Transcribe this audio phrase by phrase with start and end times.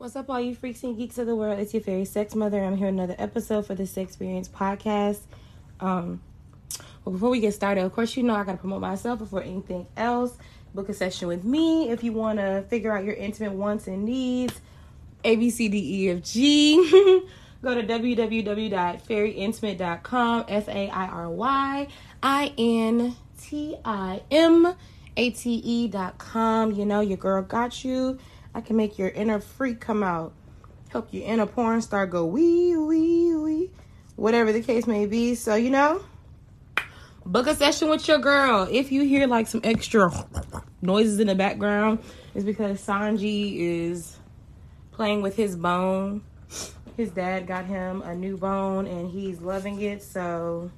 [0.00, 1.58] What's up, all you freaks and geeks of the world?
[1.58, 2.64] It's your fairy sex mother.
[2.64, 5.20] I'm here another episode for the Sex Experience podcast.
[5.78, 6.22] Um,
[7.04, 9.86] well, before we get started, of course, you know I gotta promote myself before anything
[9.98, 10.38] else.
[10.74, 14.06] Book a session with me if you want to figure out your intimate wants and
[14.06, 14.58] needs.
[15.22, 16.76] A B C D E F G.
[17.62, 20.44] Go to www.fairyintimate.com.
[20.48, 21.88] F A I R Y
[22.22, 24.74] I N T I M
[25.18, 26.72] A T E.com.
[26.72, 28.18] You know, your girl got you.
[28.54, 30.32] I can make your inner freak come out,
[30.90, 33.70] help your inner porn star go wee, wee, wee,
[34.16, 35.34] whatever the case may be.
[35.34, 36.02] So, you know,
[37.24, 38.66] book a session with your girl.
[38.70, 40.10] If you hear like some extra
[40.82, 42.00] noises in the background,
[42.34, 44.18] it's because Sanji is
[44.90, 46.22] playing with his bone.
[46.96, 50.02] His dad got him a new bone and he's loving it.
[50.02, 50.70] So,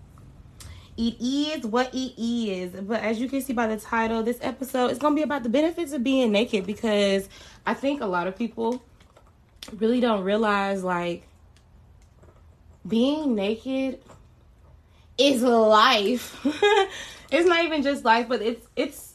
[1.03, 2.71] it is what it is.
[2.81, 5.43] But as you can see by the title, this episode is going to be about
[5.43, 7.29] the benefits of being naked because
[7.67, 8.83] I think a lot of people
[9.79, 11.27] really don't realize like
[12.87, 14.01] being naked
[15.19, 16.39] is life.
[17.33, 19.15] it's not even just life, but it's it's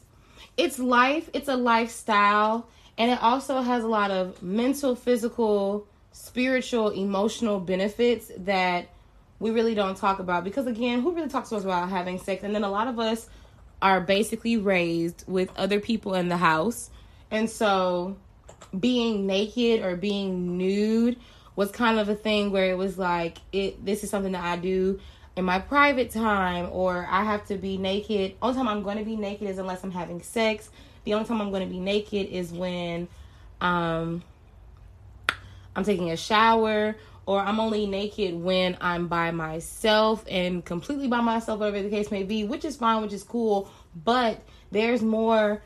[0.58, 6.90] it's life, it's a lifestyle, and it also has a lot of mental, physical, spiritual,
[6.90, 8.90] emotional benefits that
[9.40, 12.44] we really don't talk about because again, who really talks to us about having sex?
[12.44, 13.30] And then a lot of us
[13.82, 16.90] are basically raised with other people in the house.
[17.30, 18.18] And so
[18.78, 21.18] being naked or being nude
[21.56, 24.58] was kind of a thing where it was like it this is something that I
[24.58, 25.00] do
[25.36, 28.36] in my private time or I have to be naked.
[28.42, 30.70] Only time I'm going to be naked is unless I'm having sex.
[31.04, 33.08] The only time I'm going to be naked is when
[33.62, 34.24] um
[35.76, 36.96] I'm taking a shower
[37.28, 42.10] or I'm only naked when I'm by myself and completely by myself, whatever the case
[42.10, 43.70] may be, which is fine, which is cool.
[44.04, 45.62] But there's more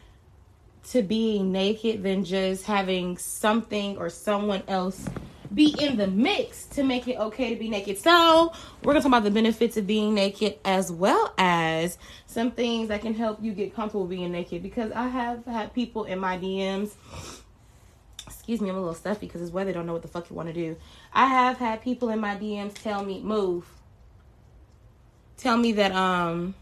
[0.90, 5.06] to being naked than just having something or someone else
[5.54, 8.00] be in the mix to make it okay to be naked.
[8.00, 12.88] So, we're gonna talk about the benefits of being naked as well as some things
[12.88, 16.38] that can help you get comfortable being naked because I have had people in my
[16.38, 16.96] DMs
[18.52, 19.72] excuse me, I'm a little stuffy because it's weather.
[19.72, 20.76] They don't know what the fuck you want to do.
[21.14, 23.66] I have had people in my DMs tell me move.
[25.38, 26.54] Tell me that um,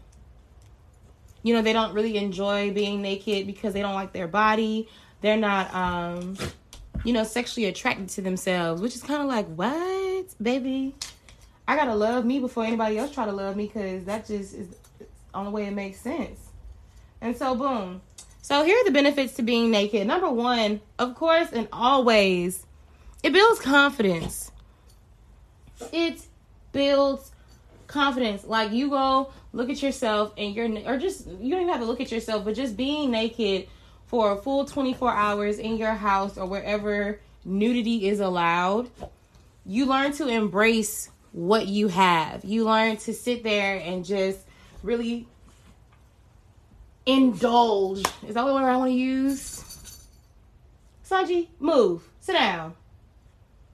[1.42, 4.88] you know, they don't really enjoy being naked because they don't like their body.
[5.20, 6.36] They're not um,
[7.02, 10.94] you know, sexually attracted to themselves, which is kind of like what, baby.
[11.66, 14.68] I gotta love me before anybody else try to love me because that just is
[15.00, 16.38] the only way it makes sense.
[17.20, 18.00] And so, boom.
[18.42, 20.06] So here are the benefits to being naked.
[20.06, 22.64] Number one, of course, and always,
[23.22, 24.50] it builds confidence.
[25.92, 26.20] It
[26.72, 27.30] builds
[27.86, 28.44] confidence.
[28.44, 31.86] Like you go look at yourself and you're, or just you don't even have to
[31.86, 33.68] look at yourself, but just being naked
[34.06, 38.90] for a full 24 hours in your house or wherever nudity is allowed,
[39.64, 42.44] you learn to embrace what you have.
[42.44, 44.40] You learn to sit there and just
[44.82, 45.28] really
[47.14, 48.04] indulge.
[48.26, 49.64] Is that what word I want to use?
[51.08, 52.02] Sanji, move.
[52.20, 52.74] Sit down.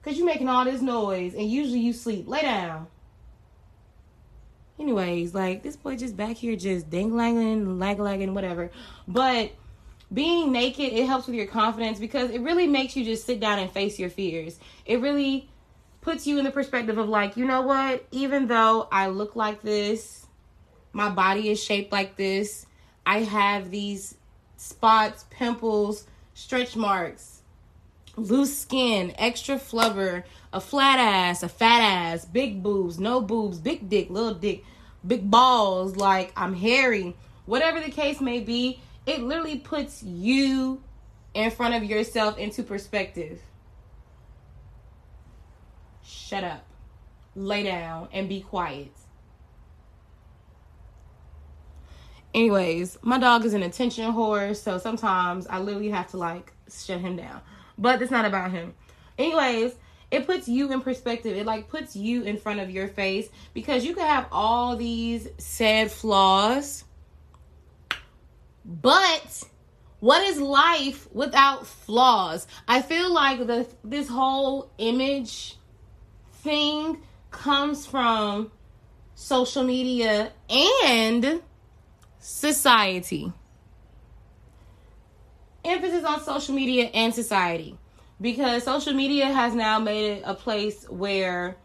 [0.01, 2.27] Because you're making all this noise and usually you sleep.
[2.27, 2.87] Lay down.
[4.79, 8.71] Anyways, like this boy just back here just dangling, lag lagging, whatever.
[9.07, 9.51] But
[10.13, 13.59] being naked, it helps with your confidence because it really makes you just sit down
[13.59, 14.59] and face your fears.
[14.85, 15.49] It really
[16.01, 18.05] puts you in the perspective of like, you know what?
[18.11, 20.25] Even though I look like this,
[20.93, 22.65] my body is shaped like this,
[23.07, 24.15] I have these
[24.57, 27.41] spots, pimples, stretch marks,
[28.17, 33.87] loose skin, extra flubber, a flat ass, a fat ass, big boobs, no boobs, big
[33.87, 34.65] dick, little dick,
[35.07, 37.15] big balls, like I'm hairy.
[37.45, 40.83] Whatever the case may be, it literally puts you
[41.33, 43.39] in front of yourself into perspective.
[46.03, 46.65] Shut up,
[47.37, 48.91] lay down, and be quiet.
[52.37, 56.99] Anyways, my dog is an attention whore, so sometimes I literally have to like shut
[56.99, 57.41] him down.
[57.79, 58.75] But it's not about him.
[59.17, 59.73] Anyways,
[60.11, 61.35] it puts you in perspective.
[61.35, 65.27] It like puts you in front of your face because you can have all these
[65.39, 66.83] sad flaws.
[68.63, 69.43] But
[69.99, 72.45] what is life without flaws?
[72.67, 75.57] I feel like the this whole image
[76.43, 77.01] thing
[77.31, 78.51] comes from
[79.15, 81.41] social media and
[82.27, 83.31] society.
[85.63, 87.77] Emphasis on social media and society.
[88.19, 91.55] Because social media has now made it a place where,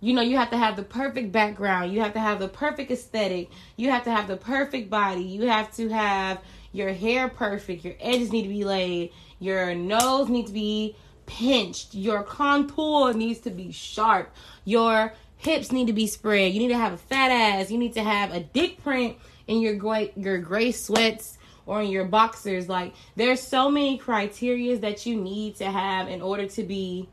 [0.00, 2.90] you know, you have to have the perfect background, you have to have the perfect
[2.90, 6.40] aesthetic, you have to have the perfect body, you have to have
[6.72, 10.96] your hair perfect, your edges need to be laid, your nose needs to be
[11.26, 11.94] pinched.
[11.94, 14.34] Your contour needs to be sharp.
[14.64, 16.52] Your hips need to be spread.
[16.52, 17.70] You need to have a fat ass.
[17.70, 19.16] You need to have a dick print
[19.52, 22.68] in your gray, your gray sweats or in your boxers.
[22.68, 27.08] Like there's so many criterias that you need to have in order to be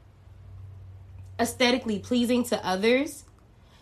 [1.39, 3.24] aesthetically pleasing to others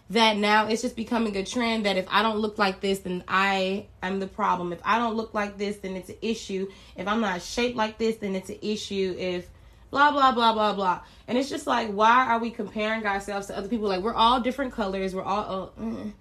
[0.09, 3.23] that now it's just becoming a trend that if I don't look like this, then
[3.27, 4.71] I am the problem.
[4.71, 6.69] If I don't look like this, then it's an issue.
[6.95, 9.15] If I'm not shaped like this, then it's an issue.
[9.17, 9.49] If
[9.91, 13.57] blah blah blah blah blah, and it's just like, why are we comparing ourselves to
[13.57, 13.89] other people?
[13.89, 15.13] Like we're all different colors.
[15.13, 15.71] We're all.
[15.77, 16.13] Uh, mm.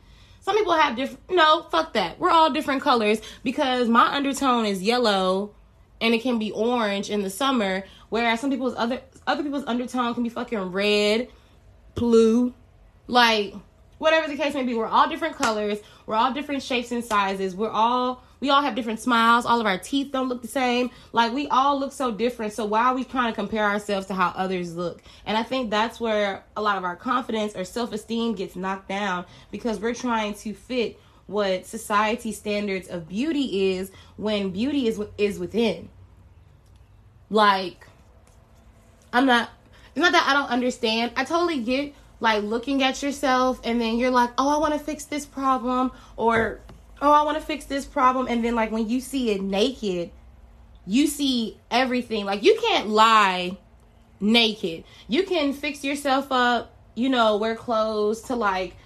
[0.46, 1.28] Some people have different.
[1.28, 2.20] No, fuck that.
[2.20, 5.56] We're all different colors because my undertone is yellow,
[6.00, 7.82] and it can be orange in the summer.
[8.10, 11.26] Whereas some people's other other people's undertone can be fucking red,
[11.96, 12.54] blue,
[13.08, 13.54] like
[13.98, 17.56] whatever the case may be, we're all different colors, we're all different shapes and sizes,
[17.56, 20.90] we're all we all have different smiles, all of our teeth don't look the same.
[21.12, 22.52] Like we all look so different.
[22.52, 25.02] So why are we trying to compare ourselves to how others look?
[25.24, 29.24] And I think that's where a lot of our confidence or self-esteem gets knocked down
[29.50, 35.38] because we're trying to fit what society standards of beauty is when beauty is is
[35.38, 35.88] within.
[37.30, 37.86] Like
[39.12, 39.50] I'm not
[39.94, 41.12] it's not that I don't understand.
[41.16, 44.80] I totally get like looking at yourself and then you're like, oh, I want to
[44.80, 46.60] fix this problem or
[47.00, 48.26] oh, I want to fix this problem.
[48.28, 50.10] And then like when you see it naked,
[50.86, 52.24] you see everything.
[52.24, 53.58] Like you can't lie
[54.20, 54.84] naked.
[55.08, 58.76] You can fix yourself up, you know, wear clothes to like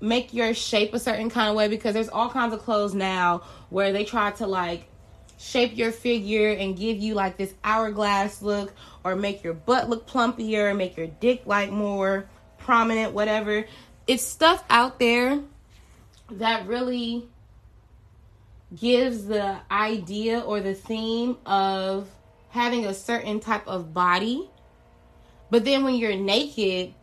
[0.00, 3.42] make your shape a certain kind of way because there's all kinds of clothes now
[3.68, 4.86] where they try to like
[5.38, 8.72] shape your figure and give you like this hourglass look
[9.04, 12.28] or make your butt look plumpier, make your dick like more
[12.58, 13.64] prominent, whatever.
[14.06, 15.40] It's stuff out there
[16.32, 17.28] that really
[18.78, 22.08] gives the idea or the theme of
[22.50, 24.48] having a certain type of body.
[25.50, 26.94] But then when you're naked,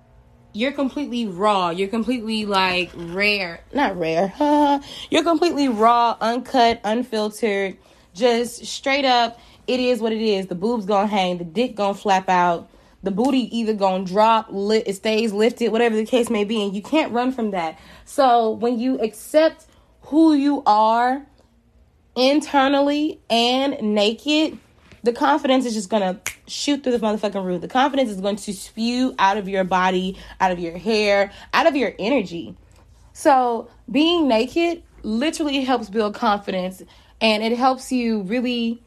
[0.54, 1.70] you're completely raw.
[1.70, 3.62] You're completely like rare.
[3.74, 4.34] Not rare.
[5.10, 7.78] you're completely raw, uncut, unfiltered,
[8.14, 9.40] just straight up.
[9.68, 10.48] It is what it is.
[10.48, 12.70] The boobs gonna hang, the dick gonna flap out
[13.04, 16.76] the booty either gonna drop, lit, it stays lifted, whatever the case may be, and
[16.76, 17.80] you can't run from that.
[18.06, 19.66] So when you accept
[20.02, 21.26] who you are
[22.18, 24.58] internally and naked,
[25.04, 27.62] the confidence is just gonna shoot through the motherfucking roof.
[27.62, 31.68] The confidence is going to spew out of your body, out of your hair, out
[31.68, 32.56] of your energy.
[33.14, 36.82] So being naked literally helps build confidence
[37.22, 38.82] and it helps you really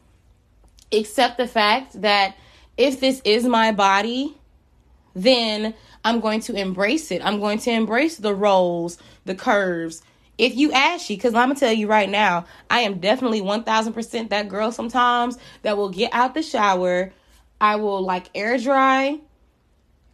[0.91, 2.35] accept the fact that
[2.77, 4.37] if this is my body,
[5.13, 5.73] then
[6.03, 7.23] I'm going to embrace it.
[7.23, 10.01] I'm going to embrace the rolls, the curves.
[10.41, 14.49] If you ashy, because I'm gonna tell you right now, I am definitely 1000% that
[14.49, 17.13] girl sometimes that will get out the shower.
[17.61, 19.19] I will like air dry,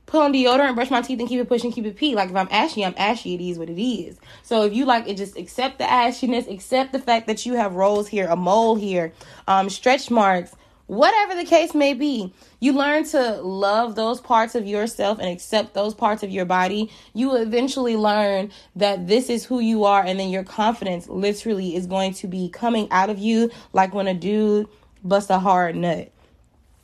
[0.06, 2.14] put on deodorant, brush my teeth, and keep it pushing, keep it pee.
[2.14, 3.36] Like if I'm ashy, I'm ashy.
[3.36, 4.20] It is what it is.
[4.44, 7.76] So if you like it, just accept the ashiness, accept the fact that you have
[7.76, 9.14] rolls here, a mole here,
[9.48, 10.54] um, stretch marks,
[10.88, 15.74] whatever the case may be, you learn to love those parts of yourself and accept
[15.74, 16.89] those parts of your body.
[17.13, 21.86] You eventually learn that this is who you are, and then your confidence literally is
[21.86, 24.68] going to be coming out of you like when a dude
[25.04, 26.12] busts a hard nut.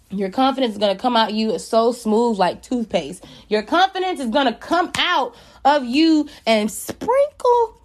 [0.09, 3.25] Your confidence is going to come out of you so smooth like toothpaste.
[3.49, 5.35] Your confidence is going to come out
[5.65, 7.81] of you and sprinkle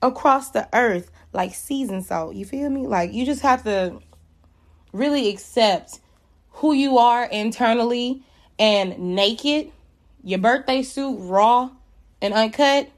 [0.00, 2.36] across the earth like seasoned salt.
[2.36, 2.86] You feel me?
[2.86, 4.00] Like you just have to
[4.94, 5.98] really accept
[6.50, 8.22] who you are internally
[8.58, 9.72] and naked,
[10.22, 11.68] your birthday suit raw
[12.22, 12.88] and uncut,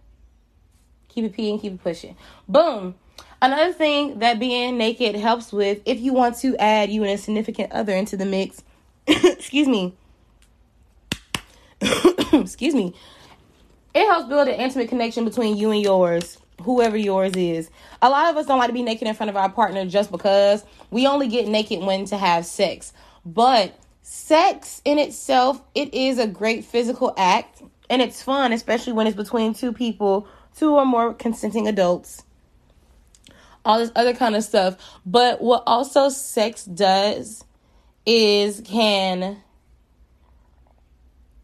[1.09, 2.15] keep it peeing, keep it pushing.
[2.47, 2.95] Boom.
[3.41, 7.19] Another thing that being naked helps with, if you want to add you and a
[7.19, 8.63] significant other into the mix,
[9.07, 9.95] excuse me,
[12.33, 12.95] excuse me,
[13.95, 17.71] it helps build an intimate connection between you and yours whoever yours is.
[18.03, 20.11] A lot of us don't like to be naked in front of our partner just
[20.11, 22.93] because we only get naked when to have sex.
[23.25, 29.07] But sex in itself, it is a great physical act and it's fun, especially when
[29.07, 32.25] it's between two people, two or more consenting adults.
[33.65, 34.77] All this other kind of stuff.
[35.07, 37.45] But what also sex does
[38.05, 39.43] is can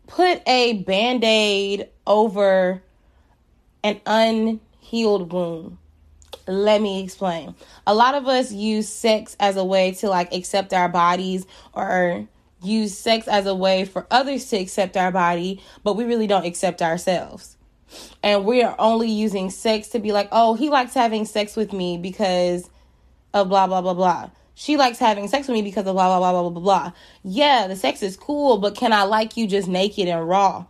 [0.06, 2.82] put a band-aid over
[3.82, 5.78] an un healed wound.
[6.46, 7.54] Let me explain.
[7.86, 12.26] A lot of us use sex as a way to like accept our bodies or
[12.62, 16.44] use sex as a way for others to accept our body, but we really don't
[16.46, 17.56] accept ourselves.
[18.22, 21.72] And we are only using sex to be like, oh, he likes having sex with
[21.72, 22.68] me because
[23.34, 24.30] of blah, blah, blah, blah.
[24.54, 26.92] she likes having sex with me because of blah blah blah blah blah blah.
[27.22, 30.66] Yeah, the sex is cool, but can I like you just naked and raw?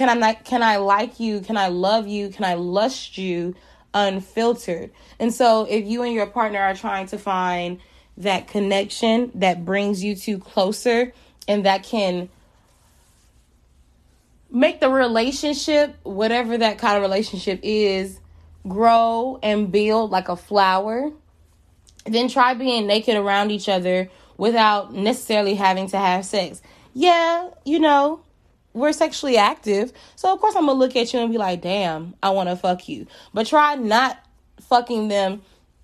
[0.00, 1.40] Can I can I like you?
[1.40, 2.30] Can I love you?
[2.30, 3.54] Can I lust you
[3.92, 4.92] unfiltered?
[5.18, 7.80] And so if you and your partner are trying to find
[8.16, 11.12] that connection that brings you two closer
[11.46, 12.30] and that can
[14.50, 18.20] make the relationship, whatever that kind of relationship is,
[18.66, 21.12] grow and build like a flower
[22.06, 26.62] then try being naked around each other without necessarily having to have sex.
[26.94, 28.22] Yeah, you know,
[28.72, 29.92] we're sexually active.
[30.16, 32.88] So of course I'm gonna look at you and be like, damn, I wanna fuck
[32.88, 33.06] you.
[33.34, 34.18] But try not
[34.60, 35.42] fucking them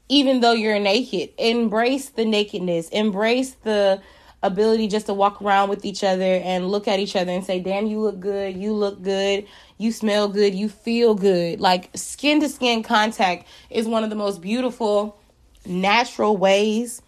[0.08, 1.30] even though you're naked.
[1.38, 2.88] Embrace the nakedness.
[2.90, 4.00] Embrace the
[4.42, 7.58] ability just to walk around with each other and look at each other and say,
[7.58, 9.46] damn, you look good, you look good,
[9.78, 11.60] you smell good, you feel good.
[11.60, 15.18] Like skin to skin contact is one of the most beautiful
[15.66, 17.02] natural ways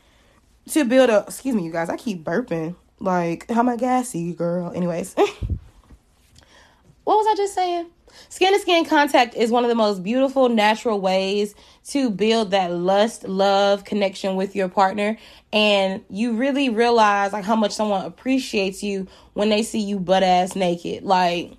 [0.71, 4.35] to build a excuse me you guys i keep burping like how am i gassy
[4.35, 5.15] girl anyways
[7.09, 7.87] what was i just saying
[8.29, 11.55] skin to skin contact is one of the most beautiful natural ways
[11.87, 15.17] to build that lust love connection with your partner
[15.51, 20.23] and you really realize like how much someone appreciates you when they see you butt
[20.23, 21.57] ass naked like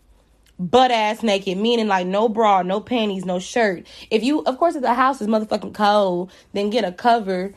[0.59, 3.87] butt ass naked, meaning like no bra, no panties, no shirt.
[4.11, 7.53] If you, of course, if the house is motherfucking cold, then get a cover.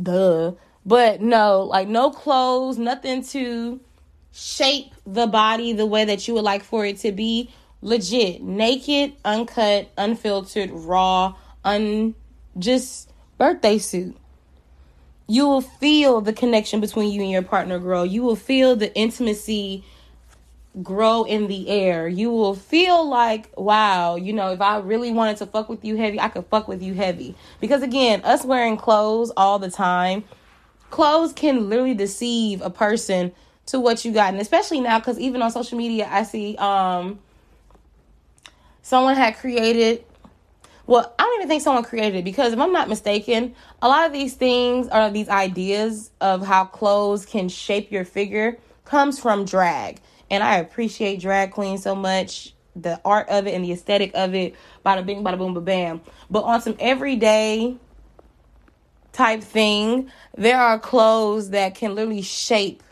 [0.00, 0.52] Duh.
[0.86, 3.80] But no, like no clothes, nothing to
[4.32, 7.50] shape the body the way that you would like for it to be.
[7.82, 11.34] Legit, naked, uncut, unfiltered, raw,
[11.64, 12.14] un
[12.58, 14.16] just birthday suit.
[15.26, 18.02] You will feel the connection between you and your partner grow.
[18.02, 19.84] You will feel the intimacy
[20.82, 22.06] grow in the air.
[22.06, 25.96] You will feel like, wow, you know, if I really wanted to fuck with you
[25.96, 27.34] heavy, I could fuck with you heavy.
[27.60, 30.24] Because again, us wearing clothes all the time,
[30.90, 33.32] clothes can literally deceive a person
[33.70, 34.32] to what you got.
[34.32, 37.18] And especially now, because even on social media, I see um
[38.82, 40.04] someone had created
[40.86, 44.06] well, I don't even think someone created it because if I'm not mistaken, a lot
[44.06, 49.44] of these things or these ideas of how clothes can shape your figure comes from
[49.44, 50.00] drag
[50.30, 54.34] and I appreciate drag queen so much, the art of it and the aesthetic of
[54.34, 54.54] it.
[54.84, 56.00] Bada bing, bada boom, ba bam.
[56.30, 57.76] But on some everyday
[59.12, 62.82] type thing, there are clothes that can literally shape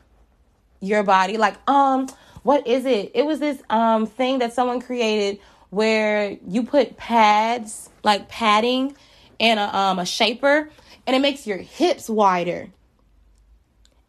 [0.80, 1.36] your body.
[1.36, 2.08] Like, um,
[2.42, 3.12] what is it?
[3.14, 8.96] It was this um thing that someone created where you put pads, like padding,
[9.38, 10.70] and a um a shaper,
[11.06, 12.68] and it makes your hips wider.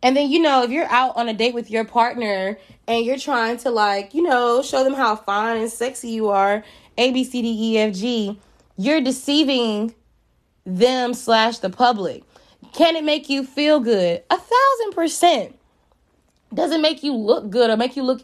[0.02, 2.58] And then, you know, if you're out on a date with your partner
[2.88, 6.64] and you're trying to, like, you know, show them how fine and sexy you are,
[6.98, 8.40] A, B, C, D, E, F, G,
[8.78, 9.94] you're deceiving
[10.66, 12.24] them slash the public.
[12.72, 14.24] Can it make you feel good?
[14.30, 15.59] A thousand percent.
[16.54, 18.22] Does it make you look good or make you look.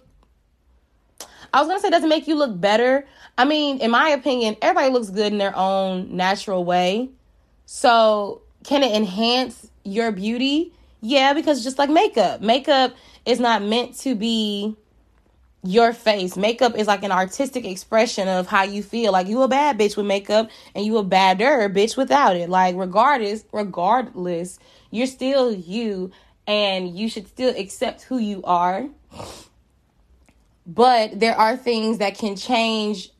[1.53, 3.07] I was to say, does it make you look better?
[3.37, 7.09] I mean, in my opinion, everybody looks good in their own natural way.
[7.65, 10.73] So, can it enhance your beauty?
[11.01, 12.93] Yeah, because just like makeup, makeup
[13.25, 14.75] is not meant to be
[15.65, 16.37] your face.
[16.37, 19.11] Makeup is like an artistic expression of how you feel.
[19.11, 22.49] Like you a bad bitch with makeup and you a badder bitch without it.
[22.49, 24.59] Like regardless, regardless,
[24.91, 26.11] you're still you
[26.47, 28.87] and you should still accept who you are.
[30.67, 33.11] But there are things that can change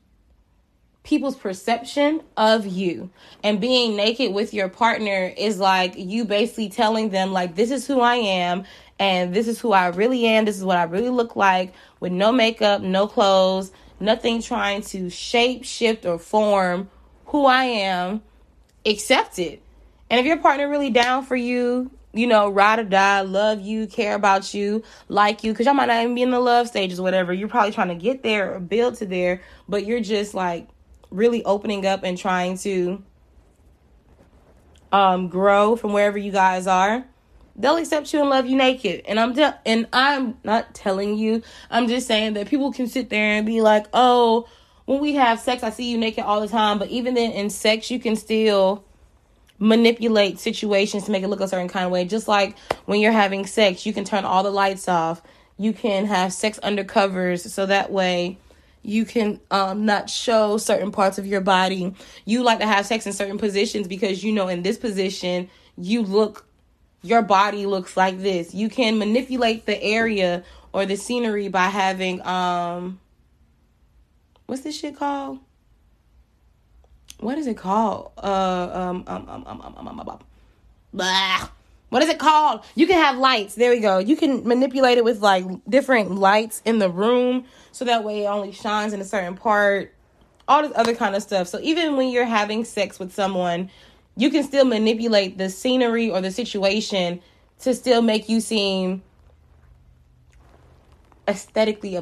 [1.04, 3.10] people's perception of you.
[3.44, 7.88] And being naked with your partner is like you basically telling them like this is
[7.88, 8.64] who I am
[8.98, 10.46] and this is who I really am.
[10.46, 15.10] This is what I really look like with no makeup, no clothes, nothing trying to
[15.10, 16.90] shape, shift or form
[17.28, 18.24] who I am.
[18.86, 19.62] Accept it.
[20.10, 23.88] And if your partner really down for you, you know, ride or die, love you,
[23.88, 27.00] care about you, like you, because y'all might not even be in the love stages,
[27.02, 27.34] whatever.
[27.34, 30.70] You're probably trying to get there or build to there, but you're just like
[31.12, 33.04] really opening up and trying to
[34.94, 37.06] um, grow from wherever you guys are,
[37.58, 39.04] they'll accept you and love you naked.
[39.08, 41.42] And I'm te- and I'm not telling you.
[41.70, 44.48] I'm just saying that people can sit there and be like, "Oh,
[44.86, 47.50] when we have sex, I see you naked all the time." But even then, in
[47.50, 48.86] sex, you can still
[49.60, 52.06] manipulate situations to make it look a certain kind of way.
[52.06, 55.22] Just like when you're having sex, you can turn all the lights off.
[55.58, 58.38] You can have sex under covers, so that way
[58.82, 61.96] you can um, not show certain parts of your body.
[62.26, 66.04] You like to have sex in certain positions because you know in this position you
[66.04, 66.46] look
[67.02, 68.54] your body looks like this.
[68.54, 70.44] You can manipulate the area
[70.74, 73.00] or the scenery by having um
[74.46, 75.40] what's this shit called?
[77.20, 78.12] What is it called?
[78.18, 80.20] Uh um um um um um um, um, um, um
[80.94, 81.50] blah.
[81.90, 82.64] what is it called?
[82.76, 83.56] You can have lights.
[83.56, 84.00] There we go.
[84.00, 88.28] You can manipulate it with like different lights in the room so that way it
[88.28, 89.94] only shines in a certain part.
[90.48, 91.48] All this other kind of stuff.
[91.48, 93.70] So even when you're having sex with someone,
[94.16, 97.22] you can still manipulate the scenery or the situation
[97.60, 99.02] to still make you seem
[101.28, 102.00] aesthetically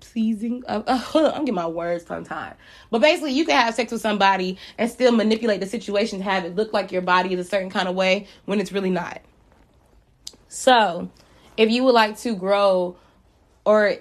[0.00, 0.62] pleasing.
[0.66, 1.02] Uh, uh,
[1.34, 2.54] I'm getting my words tied.
[2.90, 6.44] But basically, you can have sex with somebody and still manipulate the situation to have
[6.44, 9.20] it look like your body is a certain kind of way when it's really not.
[10.48, 11.10] So,
[11.56, 12.96] if you would like to grow,
[13.64, 13.96] or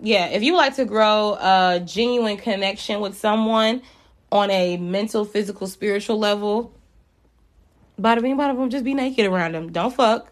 [0.00, 3.82] yeah, if you would like to grow a genuine connection with someone
[4.32, 6.72] on a mental, physical, spiritual level,
[8.00, 9.72] bada bing, bada boom, just be naked around them.
[9.72, 10.29] Don't fuck.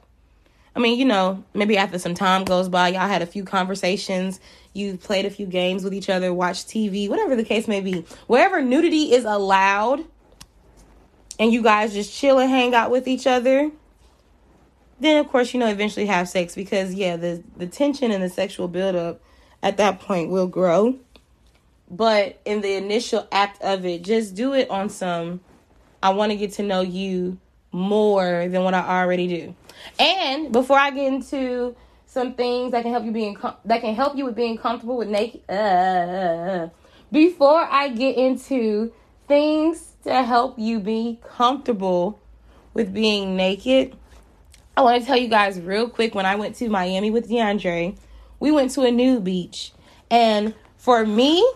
[0.78, 4.38] I mean, you know, maybe after some time goes by, y'all had a few conversations,
[4.74, 8.04] you played a few games with each other, watched TV, whatever the case may be.
[8.28, 10.04] Wherever nudity is allowed,
[11.36, 13.72] and you guys just chill and hang out with each other,
[15.00, 18.28] then of course, you know, eventually have sex because yeah, the the tension and the
[18.28, 19.20] sexual buildup
[19.64, 20.96] at that point will grow.
[21.90, 25.40] But in the initial act of it, just do it on some
[26.00, 27.38] I want to get to know you
[27.72, 29.54] more than what I already do.
[29.98, 31.76] And before I get into
[32.08, 34.96] some things that can help you being com- that can help you with being comfortable
[34.96, 35.48] with naked.
[35.48, 36.68] Uh,
[37.12, 38.92] before I get into
[39.26, 42.20] things to help you be comfortable
[42.74, 43.94] with being naked,
[44.76, 46.14] I want to tell you guys real quick.
[46.14, 47.96] When I went to Miami with DeAndre,
[48.40, 49.72] we went to a nude beach,
[50.10, 51.46] and for me,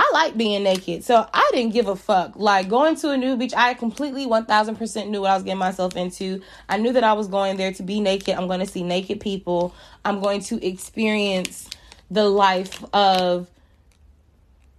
[0.00, 2.36] I like being naked, so I didn't give a fuck.
[2.36, 5.96] Like going to a new beach, I completely 1000% knew what I was getting myself
[5.96, 6.40] into.
[6.68, 8.36] I knew that I was going there to be naked.
[8.36, 9.74] I'm going to see naked people.
[10.04, 11.68] I'm going to experience
[12.12, 13.50] the life of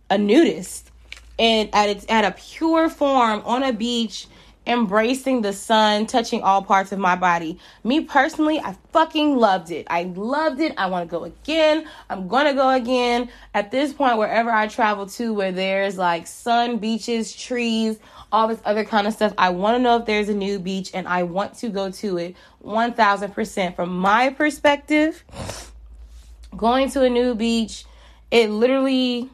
[0.09, 0.89] a nudist
[1.37, 4.27] and at its at a pure form on a beach
[4.69, 7.57] embracing the sun, touching all parts of my body.
[7.83, 9.87] Me personally, I fucking loved it.
[9.89, 10.75] I loved it.
[10.77, 11.87] I want to go again.
[12.09, 13.29] I'm going to go again.
[13.55, 17.99] At this point, wherever I travel to, where there's like sun, beaches, trees,
[18.31, 20.91] all this other kind of stuff, I want to know if there's a new beach
[20.93, 23.75] and I want to go to it 1000%.
[23.75, 25.23] From my perspective,
[26.55, 27.85] going to a new beach,
[28.29, 29.31] it literally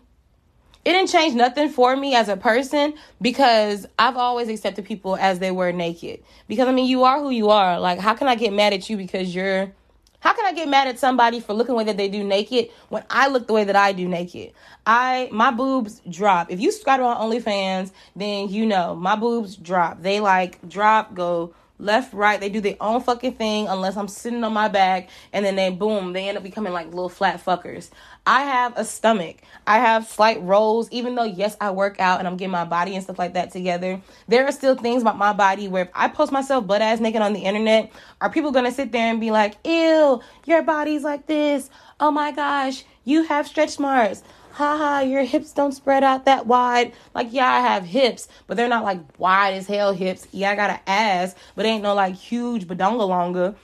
[0.86, 5.40] it didn't change nothing for me as a person because I've always accepted people as
[5.40, 6.24] they were naked.
[6.48, 7.80] Because I mean, you are who you are.
[7.80, 9.74] Like, how can I get mad at you because you're
[10.20, 12.70] how can I get mad at somebody for looking the way that they do naked
[12.90, 14.54] when I look the way that I do naked?
[14.86, 16.52] I my boobs drop.
[16.52, 20.02] If you subscribe my OnlyFans, then you know my boobs drop.
[20.02, 22.40] They like drop, go left, right.
[22.40, 25.70] They do their own fucking thing unless I'm sitting on my back and then they
[25.70, 27.90] boom, they end up becoming like little flat fuckers.
[28.28, 29.38] I have a stomach.
[29.68, 32.96] I have slight rolls, even though, yes, I work out and I'm getting my body
[32.96, 34.02] and stuff like that together.
[34.28, 37.22] There are still things about my body where if I post myself butt ass naked
[37.22, 41.28] on the internet, are people gonna sit there and be like, ew, your body's like
[41.28, 41.70] this?
[42.00, 44.24] Oh my gosh, you have stretch marks.
[44.54, 46.94] Haha, your hips don't spread out that wide.
[47.14, 50.28] Like, yeah, I have hips, but they're not like wide as hell hips.
[50.32, 53.56] Yeah, I got an ass, but ain't no like huge badonga longa.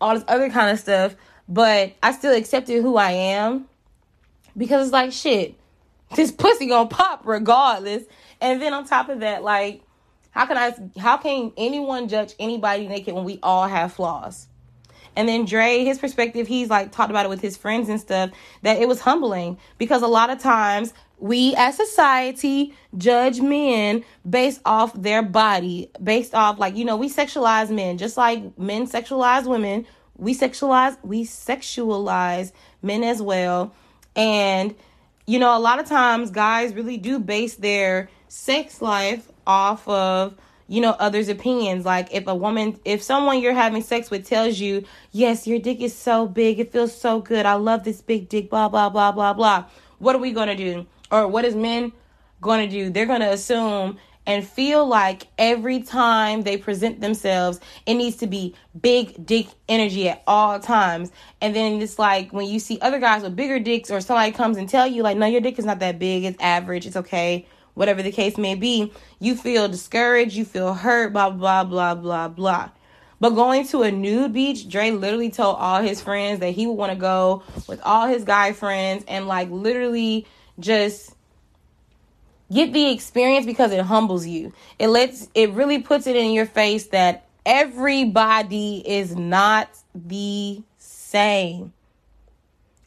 [0.00, 1.14] All this other kind of stuff.
[1.48, 3.68] But I still accepted who I am
[4.56, 5.56] because it's like shit.
[6.14, 8.04] This pussy gonna pop regardless.
[8.38, 9.80] And then on top of that, like,
[10.30, 10.74] how can I?
[11.00, 14.46] How can anyone judge anybody naked when we all have flaws?
[15.16, 18.30] And then Dre, his perspective, he's like talked about it with his friends and stuff,
[18.62, 24.60] that it was humbling because a lot of times we as society judge men based
[24.64, 29.46] off their body, based off like, you know, we sexualize men just like men sexualize
[29.46, 29.86] women.
[30.16, 33.74] We sexualize we sexualize men as well.
[34.16, 34.74] And,
[35.26, 40.34] you know, a lot of times guys really do base their sex life off of,
[40.68, 41.84] you know, others' opinions.
[41.84, 45.80] Like if a woman, if someone you're having sex with tells you, yes, your dick
[45.80, 49.12] is so big, it feels so good, I love this big dick, blah, blah, blah,
[49.12, 49.64] blah, blah.
[49.98, 50.86] What are we going to do?
[51.10, 51.92] Or what is men
[52.40, 52.90] going to do?
[52.90, 58.26] They're going to assume and feel like every time they present themselves, it needs to
[58.26, 61.10] be big dick energy at all times.
[61.40, 64.56] And then it's like when you see other guys with bigger dicks, or somebody comes
[64.56, 67.46] and tell you like, no, your dick is not that big, it's average, it's okay,
[67.74, 72.28] whatever the case may be, you feel discouraged, you feel hurt, blah blah blah blah
[72.28, 72.70] blah.
[73.20, 76.72] But going to a nude beach, Dre literally told all his friends that he would
[76.72, 80.26] want to go with all his guy friends and like literally
[80.58, 81.14] just
[82.52, 84.52] get the experience because it humbles you.
[84.78, 91.72] It lets it really puts it in your face that everybody is not the same.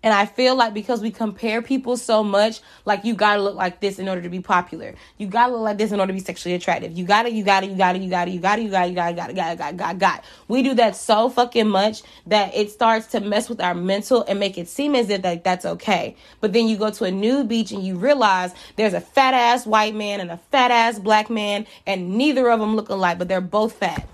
[0.06, 3.80] And I feel like because we compare people so much, like you gotta look like
[3.80, 4.94] this in order to be popular.
[5.18, 6.91] You gotta look like this in order to be sexually attractive.
[6.91, 9.34] You gotta, you gotta, you gotta, you gotta, you gotta, you gotta, you gotta, gotta,
[9.34, 10.24] gotta, gotta, gotta, gotta.
[10.48, 14.39] We do that so fucking much that it starts to mess with our mental and
[14.39, 16.15] make it seem as if like that's okay.
[16.39, 19.65] But then you go to a new beach and you realize there's a fat ass
[19.65, 23.28] white man and a fat ass black man, and neither of them look alike, but
[23.28, 24.08] they're both fat.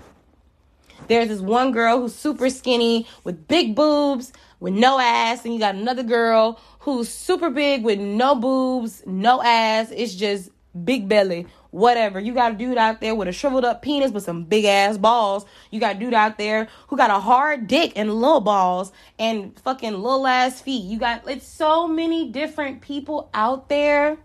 [1.08, 5.58] There's this one girl who's super skinny with big boobs, with no ass, and you
[5.58, 9.90] got another girl who's super big with no boobs, no ass.
[9.90, 10.50] It's just
[10.84, 12.20] big belly, whatever.
[12.20, 14.96] You got a dude out there with a shriveled up penis with some big ass
[14.96, 15.44] balls.
[15.72, 19.58] You got a dude out there who got a hard dick and little balls and
[19.58, 20.84] fucking little ass feet.
[20.84, 24.16] You got it's so many different people out there.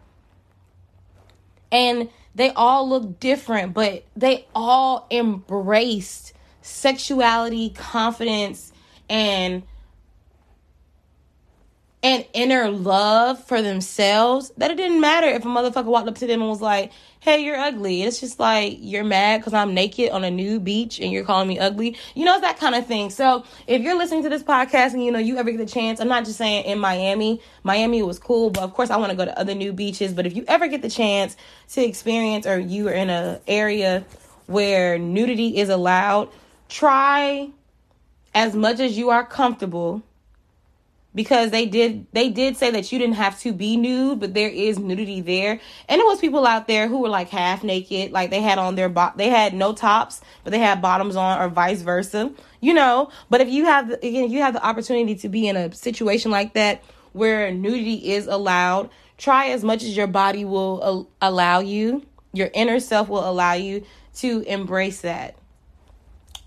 [1.72, 8.72] And they all look different, but they all embraced sexuality, confidence,
[9.10, 9.64] and
[12.04, 16.28] and inner love for themselves that it didn't matter if a motherfucker walked up to
[16.28, 18.04] them and was like, hey, you're ugly.
[18.04, 21.48] It's just like, you're mad because I'm naked on a new beach and you're calling
[21.48, 21.98] me ugly.
[22.14, 23.10] You know, it's that kind of thing.
[23.10, 26.00] So if you're listening to this podcast and you know, you ever get the chance,
[26.00, 29.18] I'm not just saying in Miami, Miami was cool, but of course I want to
[29.18, 30.14] go to other new beaches.
[30.14, 31.36] But if you ever get the chance
[31.70, 34.06] to experience or you are in a area
[34.46, 36.30] where nudity is allowed,
[36.70, 37.50] try
[38.36, 40.04] as much as you are comfortable
[41.18, 44.50] because they did they did say that you didn't have to be nude but there
[44.50, 45.60] is nudity there.
[45.90, 48.76] And it was people out there who were like half naked like they had on
[48.76, 52.74] their bo- they had no tops but they had bottoms on or vice versa you
[52.74, 53.10] know?
[53.30, 56.54] But if you have again you have the opportunity to be in a situation like
[56.54, 62.52] that where nudity is allowed try as much as your body will allow you your
[62.54, 63.84] inner self will allow you
[64.18, 65.36] to embrace that.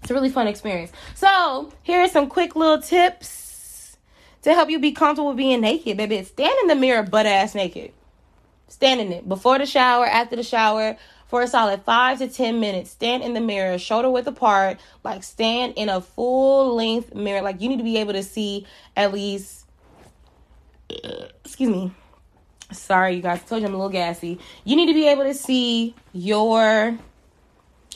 [0.03, 0.93] It's a really fun experience.
[1.15, 3.50] So here are some quick little tips
[4.42, 6.22] to help you be comfortable being naked, baby.
[6.24, 7.92] Stand in the mirror butt ass naked.
[8.68, 12.61] Stand in it before the shower, after the shower, for a solid five to ten
[12.61, 12.90] minutes.
[12.90, 17.42] Stand in the mirror, shoulder width apart, like stand in a full length mirror.
[17.42, 19.66] Like you need to be able to see at least,
[20.90, 21.92] uh, excuse me.
[22.72, 23.40] Sorry, you guys.
[23.42, 24.38] I told you I'm a little gassy.
[24.64, 26.96] You need to be able to see your,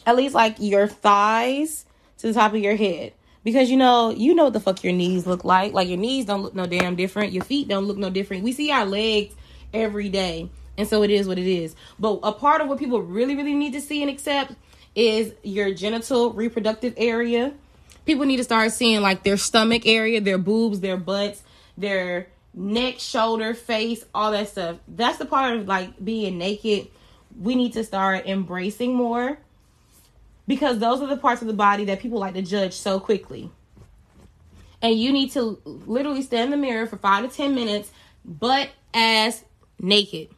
[0.04, 1.86] at least like your thighs
[2.18, 3.12] to the top of your head
[3.44, 5.72] because you know you know what the fuck your knees look like.
[5.72, 7.32] Like your knees don't look no damn different.
[7.32, 8.42] Your feet don't look no different.
[8.42, 9.34] We see our legs
[9.72, 10.50] every day.
[10.76, 11.76] And so it is what it is.
[12.00, 14.54] But a part of what people really really need to see and accept
[14.94, 17.52] is your genital reproductive area.
[18.06, 21.42] People need to start seeing like their stomach area their boobs their butts
[21.76, 24.78] their neck shoulder face all that stuff.
[24.88, 26.88] That's the part of like being naked.
[27.38, 29.38] We need to start embracing more
[30.46, 33.50] because those are the parts of the body that people like to judge so quickly.
[34.82, 37.90] And you need to literally stand in the mirror for five to 10 minutes,
[38.24, 39.44] butt ass
[39.80, 40.28] naked.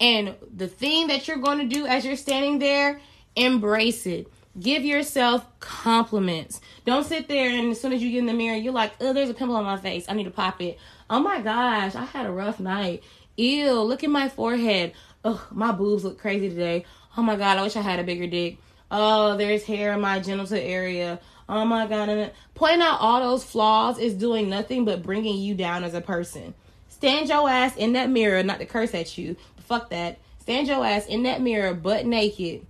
[0.00, 3.00] And the thing that you're going to do as you're standing there,
[3.36, 4.28] embrace it.
[4.58, 6.60] Give yourself compliments.
[6.84, 9.12] Don't sit there and as soon as you get in the mirror, you're like, oh,
[9.12, 10.06] there's a pimple on my face.
[10.08, 10.78] I need to pop it.
[11.08, 13.04] Oh my gosh, I had a rough night.
[13.36, 14.92] Ew, look at my forehead.
[15.24, 16.84] Ugh, my boobs look crazy today.
[17.16, 18.58] Oh my god, I wish I had a bigger dick.
[18.90, 21.20] Oh, there's hair in my genital area.
[21.48, 22.32] Oh my god.
[22.54, 26.54] Pointing out all those flaws is doing nothing but bringing you down as a person.
[26.88, 30.18] Stand your ass in that mirror, not to curse at you, but fuck that.
[30.40, 32.66] Stand your ass in that mirror, butt naked,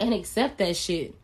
[0.00, 1.14] and accept that shit.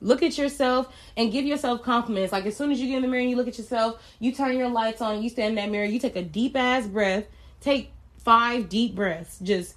[0.00, 2.32] Look at yourself and give yourself compliments.
[2.32, 4.32] Like as soon as you get in the mirror and you look at yourself, you
[4.32, 7.24] turn your lights on, you stand in that mirror, you take a deep ass breath,
[7.60, 9.38] take five deep breaths.
[9.40, 9.74] Just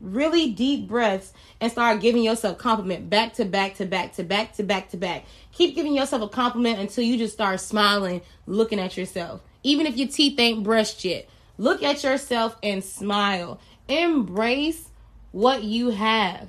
[0.00, 4.54] really deep breaths and start giving yourself compliment back to back to back to back
[4.54, 5.24] to back to back.
[5.52, 9.40] Keep giving yourself a compliment until you just start smiling, looking at yourself.
[9.62, 13.60] Even if your teeth ain't brushed yet, look at yourself and smile.
[13.88, 14.88] Embrace
[15.32, 16.48] what you have.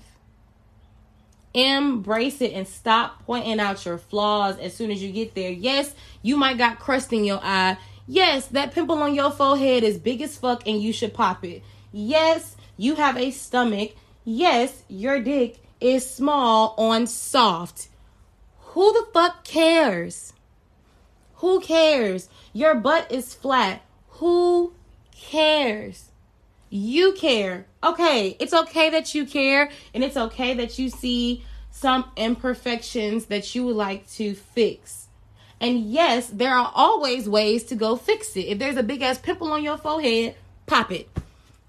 [1.53, 5.49] Embrace it and stop pointing out your flaws as soon as you get there.
[5.49, 7.77] Yes, you might got crust in your eye.
[8.07, 11.63] Yes, that pimple on your forehead is big as fuck and you should pop it.
[11.91, 13.91] Yes, you have a stomach.
[14.23, 17.89] Yes, your dick is small on soft.
[18.71, 20.31] Who the fuck cares?
[21.35, 22.29] Who cares?
[22.53, 23.81] Your butt is flat.
[24.19, 24.73] Who
[25.13, 26.11] cares?
[26.69, 27.65] You care.
[27.83, 33.53] Okay, it's okay that you care, and it's okay that you see some imperfections that
[33.53, 35.09] you would like to fix.
[35.59, 38.47] And yes, there are always ways to go fix it.
[38.47, 41.09] If there's a big ass pimple on your forehead, pop it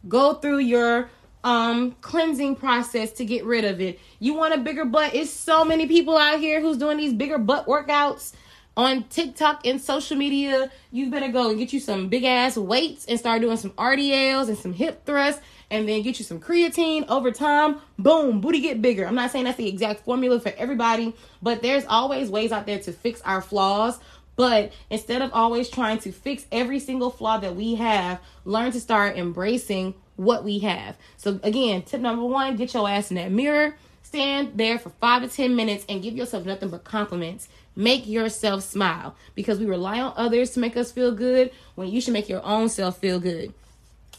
[0.09, 1.11] go through your
[1.43, 3.99] um cleansing process to get rid of it.
[4.19, 5.15] You want a bigger butt?
[5.15, 8.33] It's so many people out here who's doing these bigger butt workouts
[8.77, 13.05] on TikTok and social media, you better go and get you some big ass weights
[13.07, 17.07] and start doing some RDLs and some hip thrusts and then get you some creatine
[17.09, 17.81] over time.
[17.99, 19.07] Boom, booty get bigger.
[19.07, 22.79] I'm not saying that's the exact formula for everybody, but there's always ways out there
[22.81, 23.99] to fix our flaws.
[24.37, 28.81] But instead of always trying to fix every single flaw that we have, learn to
[28.81, 30.97] start embracing what we have.
[31.17, 35.23] So, again, tip number one get your ass in that mirror, stand there for five
[35.23, 37.49] to 10 minutes, and give yourself nothing but compliments.
[37.77, 42.01] Make yourself smile because we rely on others to make us feel good when you
[42.01, 43.55] should make your own self feel good.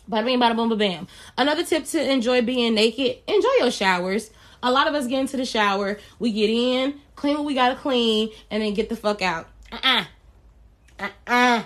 [0.10, 1.08] Bada bing, bada boom, ba bam.
[1.38, 4.32] Another tip to enjoy being naked: enjoy your showers.
[4.64, 7.76] A lot of us get into the shower, we get in, clean what we gotta
[7.76, 9.48] clean, and then get the fuck out.
[9.72, 10.06] Uh
[11.00, 11.10] uh-uh.
[11.28, 11.64] uh.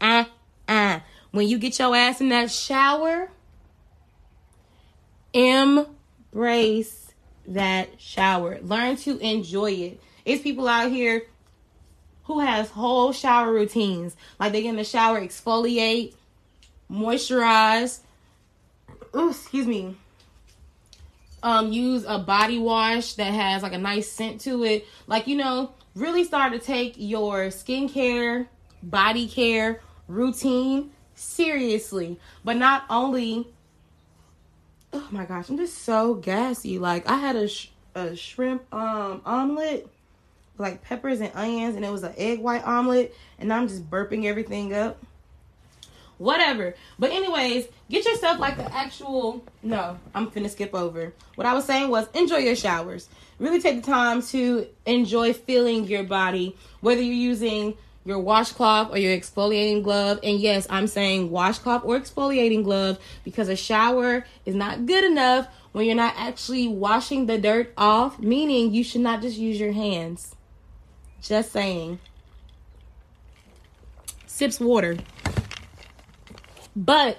[0.00, 0.24] Uh
[0.68, 1.00] uh.
[1.30, 3.28] When you get your ass in that shower,
[5.32, 7.12] embrace
[7.46, 8.58] that shower.
[8.62, 10.00] Learn to enjoy it.
[10.24, 11.26] It's people out here
[12.24, 14.16] who has whole shower routines.
[14.40, 16.14] Like they get in the shower, exfoliate,
[16.90, 18.00] moisturize.
[19.14, 19.96] Ooh, excuse me.
[21.42, 24.86] Um, use a body wash that has like a nice scent to it.
[25.06, 28.46] Like, you know, really start to take your skincare,
[28.82, 32.18] body care routine seriously.
[32.44, 33.48] But not only
[34.94, 36.78] oh my gosh, I'm just so gassy.
[36.78, 39.88] Like I had a sh- a shrimp um omelet,
[40.56, 44.24] like peppers and onions, and it was an egg white omelet, and I'm just burping
[44.24, 45.02] everything up.
[46.18, 46.74] Whatever.
[46.96, 49.44] But anyways, get yourself like the actual.
[49.62, 51.12] No, I'm finna skip over.
[51.34, 53.08] What I was saying was enjoy your showers.
[53.44, 57.76] Really take the time to enjoy feeling your body, whether you're using
[58.06, 60.18] your washcloth or your exfoliating glove.
[60.22, 65.46] And yes, I'm saying washcloth or exfoliating glove because a shower is not good enough
[65.72, 69.72] when you're not actually washing the dirt off, meaning you should not just use your
[69.72, 70.34] hands.
[71.20, 71.98] Just saying.
[74.26, 74.96] Sips water.
[76.74, 77.18] But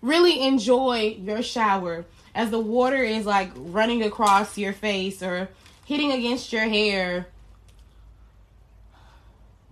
[0.00, 5.48] really enjoy your shower as the water is like running across your face or
[5.84, 7.26] hitting against your hair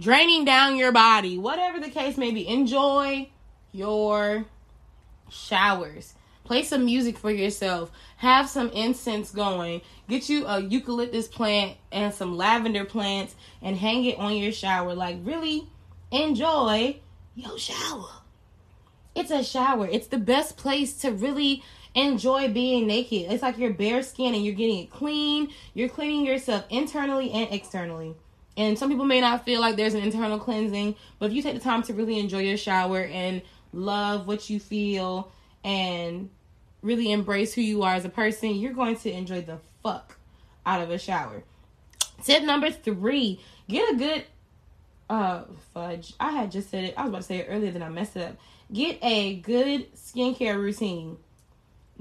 [0.01, 2.49] draining down your body, whatever the case may be.
[2.49, 3.29] Enjoy
[3.73, 4.47] your
[5.29, 6.15] showers.
[6.45, 7.93] Play some music for yourself.
[8.17, 9.83] Have some incense going.
[10.09, 14.95] Get you a eucalyptus plant and some lavender plants and hang it on your shower.
[14.95, 15.69] Like, really
[16.11, 16.97] enjoy
[17.37, 18.09] your shower.
[19.15, 19.87] It's a shower.
[19.87, 21.63] It's the best place to really
[21.95, 23.31] enjoy being naked.
[23.31, 25.53] It's like your bare skin and you're getting it clean.
[25.75, 28.15] You're cleaning yourself internally and externally.
[28.57, 31.55] And some people may not feel like there's an internal cleansing, but if you take
[31.55, 35.33] the time to really enjoy your shower and love what you feel
[35.65, 36.31] and
[36.83, 40.19] really embrace who you are as a person, you're going to enjoy the fuck
[40.67, 41.43] out of a shower.
[42.23, 44.25] Tip number three get a good
[45.09, 46.13] uh fudge.
[46.21, 48.17] I had just said it, I was about to say it earlier, then I messed
[48.17, 48.37] it up.
[48.73, 51.17] Get a good skincare routine.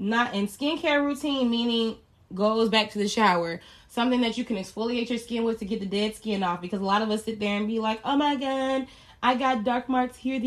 [0.00, 1.96] Not in skincare routine, meaning
[2.34, 3.60] goes back to the shower
[3.90, 6.62] something that you can exfoliate your skin with to get the dead skin off.
[6.62, 8.86] Because a lot of us sit there and be like, oh my god,
[9.22, 10.40] I got dark marks here.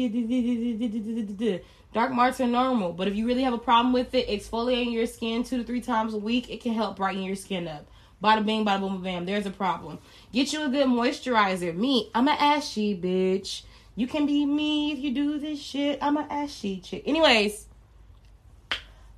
[1.93, 5.05] Dark marks are normal, but if you really have a problem with it, exfoliating your
[5.05, 7.85] skin two to three times a week, it can help brighten your skin up.
[8.23, 9.25] Bada bing, bada boom, bam.
[9.25, 9.99] There's a problem.
[10.31, 11.75] Get you a good moisturizer.
[11.75, 13.63] Me, I'm an ashy bitch.
[13.95, 15.99] You can be me if you do this shit.
[16.01, 17.03] I'm an ashy chick.
[17.05, 17.67] Anyways,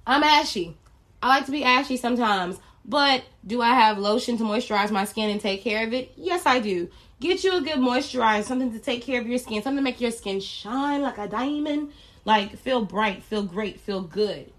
[0.06, 0.78] I'm ashy.
[1.22, 2.60] I like to be ashy sometimes.
[2.88, 6.12] But do I have lotion to moisturize my skin and take care of it?
[6.16, 6.90] Yes, I do.
[7.20, 10.02] Get you a good moisturizer, something to take care of your skin, something to make
[10.02, 11.94] your skin shine like a diamond,
[12.26, 14.52] like feel bright, feel great, feel good.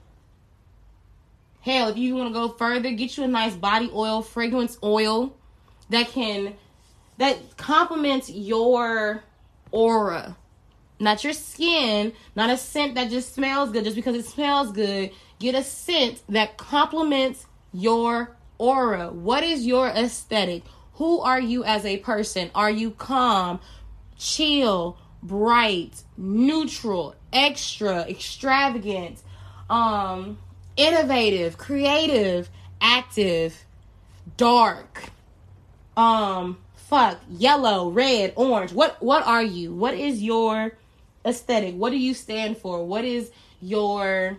[1.60, 5.36] Hell, if you want to go further, get you a nice body oil, fragrance oil
[5.90, 6.54] that can
[7.18, 9.22] that complements your
[9.70, 10.36] aura.
[10.98, 15.10] Not your skin, not a scent that just smells good just because it smells good.
[15.38, 19.10] Get a scent that complements your aura?
[19.10, 20.62] What is your aesthetic?
[20.94, 22.50] Who are you as a person?
[22.54, 23.60] Are you calm,
[24.16, 29.22] chill, bright, neutral, extra, extravagant,
[29.68, 30.38] um,
[30.76, 32.48] innovative, creative,
[32.80, 33.64] active,
[34.36, 35.10] dark,
[35.96, 38.72] um, fuck, yellow, red, orange.
[38.72, 39.74] What what are you?
[39.74, 40.76] What is your
[41.24, 41.74] aesthetic?
[41.74, 42.84] What do you stand for?
[42.84, 44.38] What is your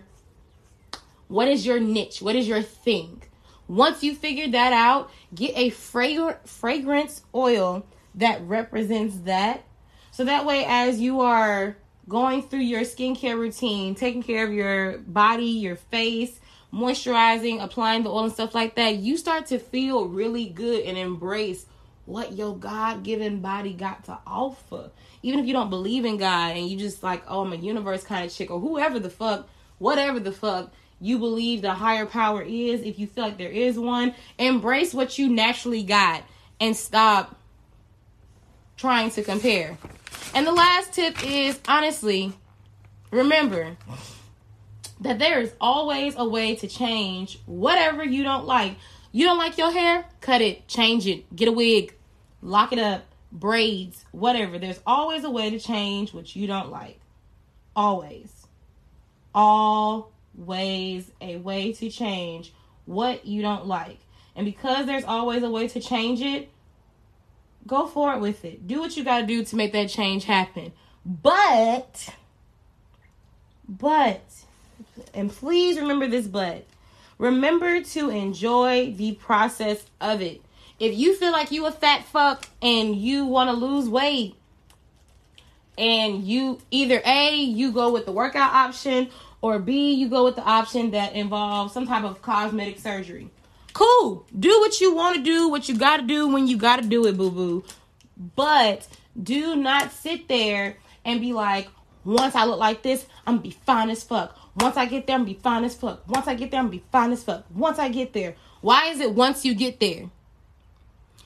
[1.28, 2.20] what is your niche?
[2.20, 3.22] What is your thing?
[3.68, 9.62] Once you figure that out, get a fragr- fragrance oil that represents that.
[10.10, 11.76] So that way, as you are
[12.08, 16.40] going through your skincare routine, taking care of your body, your face,
[16.72, 20.96] moisturizing, applying the oil and stuff like that, you start to feel really good and
[20.96, 21.66] embrace
[22.06, 24.90] what your God given body got to offer.
[25.22, 28.02] Even if you don't believe in God and you just like, oh, I'm a universe
[28.02, 32.42] kind of chick or whoever the fuck, whatever the fuck you believe the higher power
[32.42, 36.24] is, if you feel like there is one, embrace what you naturally got
[36.60, 37.36] and stop
[38.76, 39.78] trying to compare.
[40.34, 42.32] And the last tip is honestly,
[43.10, 43.76] remember
[45.00, 48.76] that there is always a way to change whatever you don't like.
[49.12, 50.04] You don't like your hair?
[50.20, 51.94] Cut it, change it, get a wig,
[52.42, 54.58] lock it up, braids, whatever.
[54.58, 56.98] There's always a way to change what you don't like.
[57.76, 58.46] Always.
[60.36, 62.52] Always a way to change
[62.86, 63.98] what you don't like.
[64.34, 66.48] And because there's always a way to change it,
[67.66, 68.66] go for it with it.
[68.66, 70.72] Do what you got to do to make that change happen.
[71.04, 72.14] But,
[73.68, 74.22] but,
[75.14, 76.64] and please remember this but.
[77.18, 80.40] Remember to enjoy the process of it.
[80.78, 84.36] If you feel like you a fat fuck and you want to lose weight,
[85.76, 89.08] and you either A, you go with the workout option,
[89.40, 93.30] or B, you go with the option that involves some type of cosmetic surgery.
[93.72, 94.26] Cool.
[94.36, 96.88] Do what you want to do, what you got to do when you got to
[96.88, 97.64] do it, boo boo.
[98.34, 98.88] But
[99.20, 101.68] do not sit there and be like,
[102.04, 104.36] once I look like this, I'm gonna be fine as fuck.
[104.56, 106.08] Once I get there, I'm gonna be fine as fuck.
[106.08, 107.44] Once I get there, I'm gonna be fine as fuck.
[107.54, 108.34] Once I get there.
[108.60, 110.10] Why is it once you get there?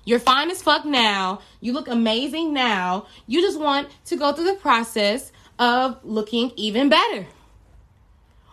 [0.05, 1.41] You're fine as fuck now.
[1.61, 3.07] You look amazing now.
[3.27, 7.27] You just want to go through the process of looking even better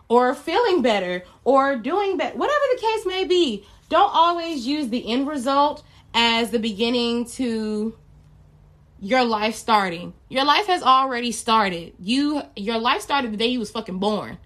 [0.09, 3.65] or feeling better or doing better, whatever the case may be.
[3.87, 7.97] Don't always use the end result as the beginning to
[8.99, 10.13] your life starting.
[10.27, 11.93] Your life has already started.
[11.99, 14.37] You your life started the day you was fucking born.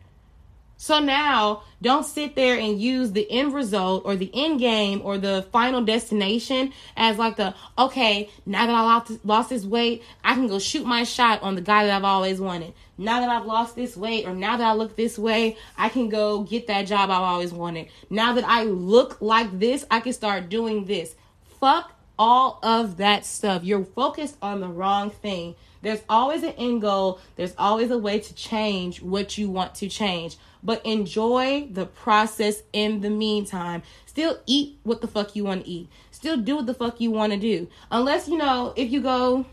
[0.84, 5.18] So now, don't sit there and use the end result or the end game or
[5.18, 10.34] the final destination as like the okay, now that I lost, lost this weight, I
[10.34, 12.74] can go shoot my shot on the guy that I've always wanted.
[12.98, 16.10] Now that I've lost this weight or now that I look this way, I can
[16.10, 17.88] go get that job I've always wanted.
[18.10, 21.16] Now that I look like this, I can start doing this.
[21.62, 23.64] Fuck all of that stuff.
[23.64, 25.56] You're focused on the wrong thing.
[25.82, 29.88] There's always an end goal, there's always a way to change what you want to
[29.88, 33.84] change but enjoy the process in the meantime.
[34.06, 35.90] Still eat what the fuck you want to eat.
[36.12, 37.68] Still do what the fuck you want to do.
[37.92, 39.46] Unless, you know, if you go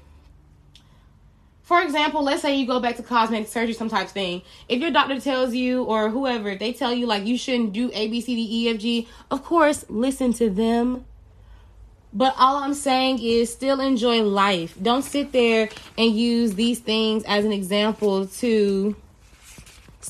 [1.70, 4.42] for example, let's say you go back to cosmetic surgery, some type of thing.
[4.68, 8.08] If your doctor tells you, or whoever, they tell you like you shouldn't do A,
[8.08, 11.04] B, C, D, E, F, G, of course, listen to them.
[12.12, 14.74] But all I'm saying is still enjoy life.
[14.82, 18.96] Don't sit there and use these things as an example to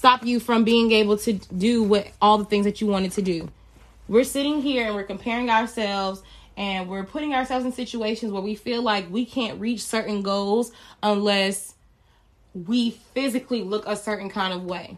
[0.01, 3.21] stop you from being able to do what all the things that you wanted to
[3.21, 3.47] do.
[4.09, 6.23] We're sitting here and we're comparing ourselves
[6.57, 10.73] and we're putting ourselves in situations where we feel like we can't reach certain goals
[11.03, 11.75] unless
[12.55, 14.97] we physically look a certain kind of way.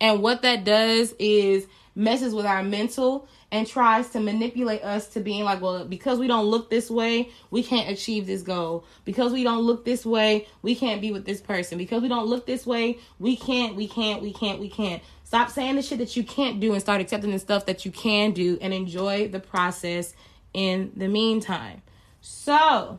[0.00, 1.66] And what that does is
[1.96, 6.26] messes with our mental and tries to manipulate us to being like, well, because we
[6.26, 8.84] don't look this way, we can't achieve this goal.
[9.04, 11.78] Because we don't look this way, we can't be with this person.
[11.78, 15.02] Because we don't look this way, we can't, we can't, we can't, we can't.
[15.24, 17.92] Stop saying the shit that you can't do and start accepting the stuff that you
[17.92, 20.14] can do and enjoy the process
[20.52, 21.82] in the meantime.
[22.20, 22.98] So,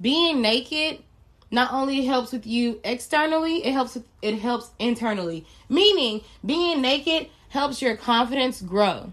[0.00, 1.02] being naked
[1.50, 5.46] not only helps with you externally, it helps with, it helps internally.
[5.68, 9.12] Meaning, being naked helps your confidence grow.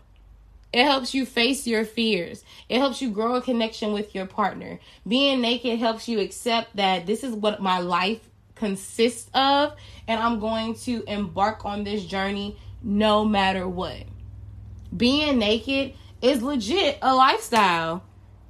[0.74, 2.44] It helps you face your fears.
[2.68, 4.80] It helps you grow a connection with your partner.
[5.08, 8.20] Being naked helps you accept that this is what my life
[8.56, 9.74] consists of,
[10.08, 14.04] and I'm going to embark on this journey no matter what.
[14.96, 18.04] Being naked is legit a lifestyle.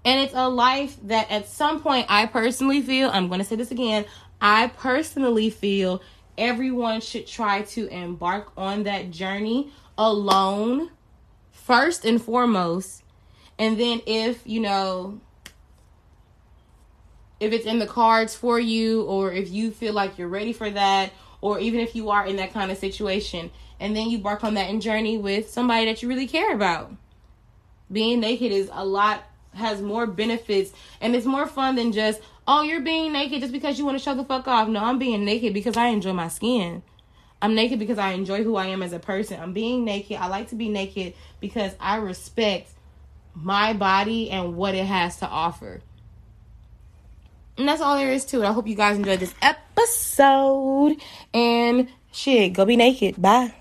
[0.04, 3.56] And it's a life that at some point I personally feel, I'm going to say
[3.56, 4.06] this again,
[4.40, 6.02] I personally feel
[6.38, 10.90] everyone should try to embark on that journey alone
[11.52, 13.04] first and foremost.
[13.58, 15.22] And then if you know
[17.40, 20.70] if it's in the cards for you or if you feel like you're ready for
[20.70, 24.44] that or even if you are in that kind of situation and then you embark
[24.44, 26.92] on that journey with somebody that you really care about.
[27.92, 32.62] Being naked is a lot has more benefits and it's more fun than just oh
[32.62, 34.68] you're being naked just because you want to show the fuck off.
[34.68, 36.84] No i'm being naked because i enjoy my skin.
[37.42, 39.40] I'm naked because i enjoy who i am as a person.
[39.40, 40.18] I'm being naked.
[40.18, 42.72] I like to be naked because i respect
[43.34, 45.82] my body and what it has to offer.
[47.58, 48.46] And that's all there is to it.
[48.46, 50.98] I hope you guys enjoyed this episode.
[51.34, 53.22] And shit go be naked.
[53.22, 53.56] Bye